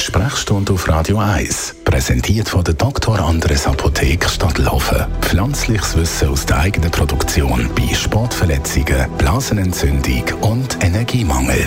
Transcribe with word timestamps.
Sprechstunde 0.00 0.72
auf 0.72 0.88
Radio 0.88 1.18
1, 1.18 1.76
präsentiert 1.84 2.48
von 2.48 2.64
der 2.64 2.74
Dr. 2.74 3.18
Andres 3.18 3.66
Apotheke 3.66 4.28
Stadtlaufen. 4.28 5.06
Pflanzliches 5.20 5.96
Wissen 5.96 6.28
aus 6.28 6.46
der 6.46 6.58
eigenen 6.58 6.90
Produktion 6.90 7.68
bei 7.76 7.94
Sportverletzungen, 7.94 9.10
Blasenentzündung 9.18 10.24
und 10.40 10.82
Energiemangel. 10.82 11.66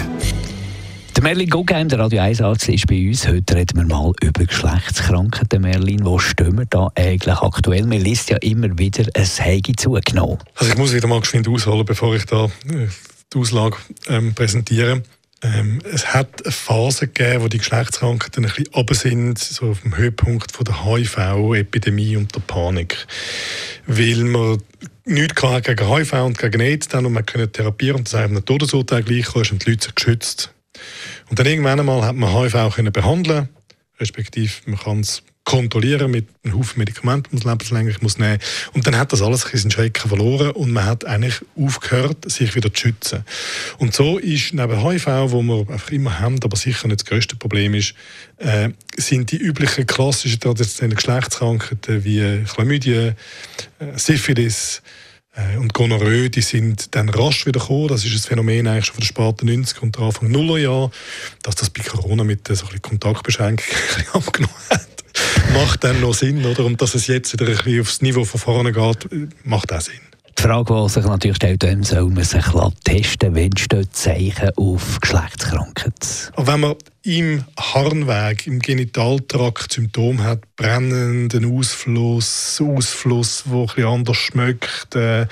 Der 1.15 1.23
Merlin 1.23 1.49
Guggenheim, 1.49 1.89
der 1.89 1.99
Radio 1.99 2.21
1 2.21 2.41
Arzt, 2.41 2.69
ist 2.69 2.87
bei 2.87 3.07
uns. 3.07 3.27
Heute 3.27 3.55
reden 3.55 3.77
wir 3.77 3.85
mal 3.85 4.11
über 4.21 4.45
Geschlechtskrankheiten. 4.45 5.61
Merlin, 5.61 6.03
wo 6.03 6.17
stehen 6.17 6.57
wir 6.57 6.65
da 6.65 6.89
eigentlich 6.95 7.37
aktuell? 7.37 7.85
Man 7.85 8.01
liest 8.01 8.31
ja 8.31 8.37
immer 8.37 8.77
wieder, 8.79 9.05
es 9.13 9.39
hätte 9.39 9.73
zugenommen. 9.75 10.39
Also 10.55 10.71
ich 10.71 10.77
muss 10.77 10.93
wieder 10.93 11.07
mal 11.07 11.19
geschwind 11.19 11.47
ausholen, 11.47 11.85
bevor 11.85 12.15
ich 12.15 12.25
da 12.25 12.45
äh, 12.45 12.87
die 13.31 13.37
Auslage 13.37 13.77
ähm, 14.07 14.33
präsentiere. 14.33 15.03
Ähm, 15.43 15.81
es 15.91 16.13
hat 16.13 16.43
eine 16.43 16.51
Phase 16.51 17.07
gegeben, 17.07 17.43
wo 17.43 17.47
die 17.49 17.57
Geschlechtskrankheiten 17.57 18.45
ein 18.45 18.49
bisschen 18.49 18.73
runter 18.73 18.95
sind, 18.95 19.39
so 19.39 19.71
auf 19.71 19.81
dem 19.81 19.97
Höhepunkt 19.97 20.51
von 20.53 20.63
der 20.63 20.85
HIV-Epidemie 20.85 22.15
und 22.15 22.33
der 22.33 22.39
Panik. 22.39 23.05
Weil 23.85 24.23
man 24.23 24.63
nichts 25.05 25.41
gegen 25.41 25.95
HIV 25.95 26.13
und 26.13 26.37
gegen 26.37 26.61
AIDS 26.61 26.87
dann 26.87 27.05
und 27.05 27.13
man 27.13 27.25
können 27.25 27.51
therapieren 27.51 27.97
und 27.97 28.07
das 28.07 28.15
einfach 28.15 28.37
ein 28.37 28.45
Todesurteil 28.45 29.03
gleich 29.03 29.35
ist 29.35 29.51
und 29.51 29.65
die 29.65 29.71
Leute 29.71 29.85
sind 29.85 29.95
geschützt. 29.95 30.53
Und 31.29 31.39
dann 31.39 31.45
irgendwann 31.45 31.79
einmal 31.79 32.03
hat 32.03 32.15
man 32.15 32.33
HIV 32.33 32.55
auch 32.55 32.77
behandeln, 32.77 33.49
respektive 33.99 34.51
man 34.65 34.79
kann 34.79 35.01
es 35.01 35.23
kontrollieren 35.43 36.09
mit 36.09 36.27
einem 36.43 36.57
Haufen 36.57 36.79
Medikamenten, 36.79 37.37
man 37.37 37.53
lebenslänglich 37.53 38.01
muss 38.01 38.17
nehmen 38.17 38.39
Und 38.73 38.87
dann 38.87 38.97
hat 38.97 39.11
das 39.11 39.21
alles 39.21 39.45
ein 39.45 39.51
bisschen 39.51 39.71
Schrecken 39.71 40.07
verloren 40.07 40.51
und 40.51 40.71
man 40.71 40.85
hat 40.85 41.05
eigentlich 41.05 41.41
aufgehört, 41.55 42.29
sich 42.31 42.55
wieder 42.55 42.73
zu 42.73 42.81
schützen. 42.81 43.25
Und 43.77 43.93
so 43.93 44.17
ist 44.17 44.53
neben 44.53 44.81
HIV, 44.81 45.07
wo 45.27 45.41
wir 45.41 45.69
einfach 45.69 45.91
immer 45.91 46.19
haben, 46.19 46.39
aber 46.43 46.55
sicher 46.55 46.87
nicht 46.87 47.01
das 47.01 47.05
größte 47.05 47.35
Problem 47.35 47.73
ist, 47.73 47.93
äh, 48.37 48.69
sind 48.95 49.31
die 49.31 49.37
üblichen 49.37 49.85
klassischen 49.85 50.39
traditionellen 50.39 50.95
Geschlechtskrankheiten 50.95 52.03
wie 52.03 52.43
Chlamydien, 52.45 53.15
äh, 53.79 53.97
Syphilis, 53.97 54.81
äh, 55.35 55.57
und 55.57 55.73
Gonorrhoe, 55.73 56.29
die 56.29 56.41
sind 56.41 56.95
dann 56.95 57.09
rasch 57.09 57.45
wieder 57.45 57.59
gekommen. 57.59 57.87
Das 57.87 58.05
ist 58.05 58.13
ein 58.13 58.19
Phänomen 58.19 58.67
eigentlich 58.67 58.85
schon 58.85 58.95
von 58.95 59.01
den 59.01 59.07
späten 59.07 59.65
90er 59.65 59.79
und 59.79 59.99
Anfang 59.99 60.31
Nullerjahr, 60.31 60.91
dass 61.41 61.55
das 61.55 61.71
bei 61.71 61.81
Corona 61.81 62.23
mit 62.23 62.47
so 62.47 62.67
ein 62.67 62.81
Kontaktbeschränkungen 62.81 63.75
abgenommen 64.13 64.55
hat 64.69 64.92
macht 65.53 65.83
dann 65.83 66.01
noch 66.01 66.13
Sinn, 66.13 66.45
oder? 66.45 66.65
Und 66.65 66.81
dass 66.81 66.95
es 66.95 67.07
jetzt 67.07 67.33
wieder 67.33 67.45
ein 67.45 67.55
bisschen 67.55 67.81
aufs 67.81 68.01
Niveau 68.01 68.25
von 68.25 68.39
vorne 68.39 68.71
geht, 68.71 69.07
macht 69.43 69.71
auch 69.71 69.81
Sinn. 69.81 69.99
Die 70.37 70.41
Frage, 70.41 70.73
die 70.73 70.89
sich 70.89 71.05
natürlich 71.05 71.37
stellt, 71.37 71.63
wann 71.63 71.83
soll 71.83 72.09
man 72.09 72.23
sich 72.23 72.45
testen 72.83 73.35
wenn 73.35 73.55
stehen 73.55 73.87
Zeichen 73.91 74.49
auf 74.55 74.99
Geschlechtskrankheit? 74.99 76.31
wenn 76.47 76.59
man 76.59 76.75
im 77.05 77.43
Harnweg, 77.59 78.47
im 78.47 78.59
Genitaltrakt 78.59 79.73
Symptome 79.73 80.23
hat, 80.23 80.39
brennenden 80.55 81.57
Ausfluss, 81.57 82.61
Ausfluss, 82.61 83.43
der 83.45 83.63
etwas 83.63 83.85
anders 83.85 84.17
schmeckt, 84.17 84.95
äh, 84.95 85.27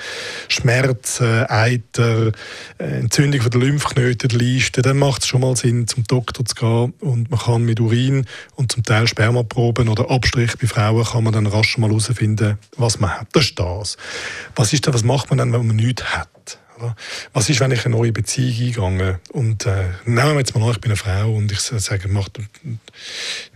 Schmerzen, 0.48 1.46
Eiter, 1.48 2.32
äh, 2.76 2.98
Entzündung 3.00 3.40
von 3.40 3.50
der 3.50 3.60
Lymphknoten, 3.60 4.38
Leisten, 4.38 4.82
dann 4.82 4.98
macht 4.98 5.22
es 5.22 5.28
schon 5.28 5.40
mal 5.40 5.56
Sinn, 5.56 5.88
zum 5.88 6.04
Doktor 6.04 6.44
zu 6.44 6.54
gehen 6.54 6.92
und 7.00 7.30
man 7.30 7.40
kann 7.40 7.64
mit 7.64 7.80
Urin 7.80 8.26
und 8.54 8.70
zum 8.70 8.82
Teil 8.82 9.06
Spermaproben 9.06 9.88
oder 9.88 10.10
Abstrich 10.10 10.58
bei 10.60 10.66
Frauen 10.66 11.04
kann 11.04 11.24
man 11.24 11.32
dann 11.32 11.46
rasch 11.46 11.78
mal 11.78 11.88
herausfinden, 11.88 12.58
was 12.76 13.00
man 13.00 13.18
hat. 13.18 13.28
Das 13.32 13.44
ist 13.44 13.58
das. 13.58 13.96
Was, 14.56 14.74
ist 14.74 14.86
das, 14.86 14.92
was 14.92 15.04
macht 15.04 15.30
man 15.30 15.38
dann, 15.38 15.52
wenn 15.54 15.66
man 15.66 15.76
nichts 15.76 16.04
hat? 16.04 16.58
Was 17.32 17.48
ist, 17.48 17.60
wenn 17.60 17.70
ich 17.70 17.84
eine 17.84 17.94
neue 17.96 18.12
Beziehung 18.12 18.84
eingehe 18.84 19.20
und 19.30 19.66
äh, 19.66 19.88
nehmen 20.04 20.32
wir 20.32 20.38
jetzt 20.38 20.54
mal 20.54 20.64
an, 20.64 20.72
ich 20.72 20.80
bin 20.80 20.90
eine 20.90 20.96
Frau 20.96 21.34
und 21.34 21.52
ich 21.52 21.60
sage, 21.60 22.08
macht, 22.08 22.38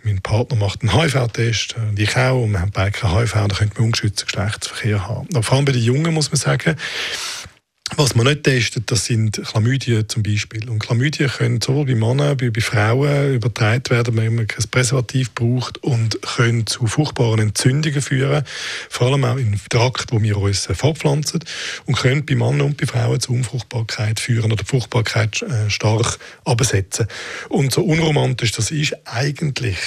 mein 0.04 0.20
Partner 0.22 0.56
macht 0.56 0.82
einen 0.82 0.94
HIV-Test 0.94 1.76
und 1.76 1.98
ich 1.98 2.16
auch 2.16 2.42
und 2.42 2.52
wir 2.52 2.60
haben 2.60 2.70
beide 2.72 2.92
kein 2.92 3.14
HIV 3.14 3.32
dann 3.32 3.48
könnte 3.48 3.74
man 3.76 3.84
ungeschützten 3.86 4.26
Geschlechtsverkehr 4.26 5.08
haben. 5.08 5.28
Aber 5.32 5.42
vor 5.42 5.56
allem 5.56 5.64
bei 5.64 5.72
den 5.72 5.82
Jungen 5.82 6.14
muss 6.14 6.30
man 6.30 6.38
sagen, 6.38 6.76
was 7.96 8.14
man 8.14 8.26
nicht 8.26 8.44
testet, 8.44 8.90
das 8.90 9.06
sind 9.06 9.40
Chlamydien 9.42 10.08
zum 10.08 10.22
Beispiel. 10.22 10.68
Und 10.68 10.80
Chlamydien 10.80 11.30
können 11.30 11.60
sowohl 11.60 11.86
bei 11.86 11.94
Männern 11.94 12.38
wie 12.40 12.50
bei 12.50 12.60
Frauen 12.60 13.34
übertragen 13.34 13.82
werden, 13.88 14.16
wenn 14.16 14.34
man 14.34 14.46
kein 14.46 14.64
Präservativ 14.70 15.32
braucht 15.34 15.78
und 15.78 16.20
können 16.22 16.66
zu 16.66 16.86
furchtbaren 16.86 17.40
Entzündungen 17.40 18.02
führen, 18.02 18.44
vor 18.90 19.08
allem 19.08 19.24
auch 19.24 19.36
im 19.36 19.58
Trakt, 19.70 20.12
wo 20.12 20.20
wir 20.20 20.36
uns 20.36 20.66
fortpflanzen 20.66 21.40
und 21.86 21.96
können 21.96 22.26
bei 22.26 22.34
Männern 22.34 22.62
und 22.62 22.76
bei 22.76 22.86
Frauen 22.86 23.20
zu 23.20 23.32
Unfruchtbarkeit 23.32 24.20
führen 24.20 24.52
oder 24.52 24.62
die 24.62 24.68
Fruchtbarkeit 24.68 25.42
äh, 25.42 25.70
stark 25.70 26.18
absetzen. 26.44 27.06
Und 27.48 27.72
so 27.72 27.82
unromantisch 27.82 28.52
das 28.52 28.70
ist, 28.70 28.94
eigentlich 29.06 29.78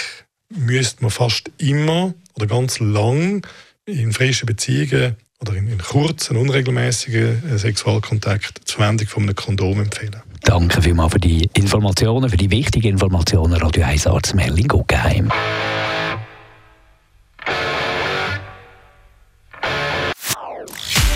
müsste 0.49 1.03
man 1.03 1.11
fast 1.11 1.51
immer 1.57 2.13
oder 2.33 2.47
ganz 2.47 2.79
lang 2.79 3.45
in 3.85 4.13
frischen 4.13 4.47
Beziehungen 4.47 5.15
oder 5.41 5.55
in, 5.55 5.67
in 5.67 5.77
kurzen, 5.77 6.37
unregelmäßigen 6.37 7.51
äh, 7.51 7.57
Sexualkontakt 7.57 8.61
die 8.67 8.73
Verwendung 8.73 9.07
von 9.07 9.23
einem 9.23 9.35
Kondom 9.35 9.79
empfehlen. 9.81 10.21
Danke 10.41 10.81
vielmals 10.81 11.13
für 11.13 11.19
die 11.19 11.49
Informationen, 11.53 12.29
für 12.29 12.37
die 12.37 12.49
wichtigen 12.49 12.89
Informationen, 12.89 13.53
Radio 13.53 13.83
1 13.83 14.07
Arzt 14.07 14.35
Merlin 14.35 14.67
Guggenheim. 14.67 15.31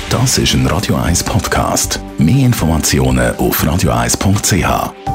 Das 0.09 0.37
ist 0.37 0.53
ein 0.53 0.67
Radio 0.67 0.95
1 0.95 1.23
Podcast. 1.23 1.99
Mehr 2.19 2.45
Informationen 2.45 3.35
auf 3.37 3.63
radio1.ch. 3.63 5.12